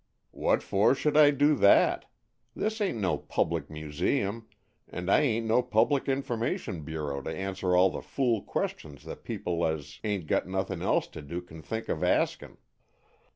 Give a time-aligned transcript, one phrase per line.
[0.31, 2.05] "What for should I do that?
[2.55, 4.47] This ain't no public museum,
[4.89, 9.63] and I ain't no public Information Bureau to answer all the fool questions that people
[9.63, 12.57] as ain't got nothing else to do can think of asking."